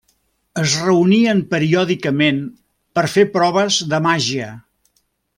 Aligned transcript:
Es 0.61 0.71
reunien 0.85 1.41
periòdicament 1.51 2.39
per 2.99 3.03
fer 3.17 3.25
proves 3.35 3.77
de 3.93 3.99
màgia. 4.07 4.49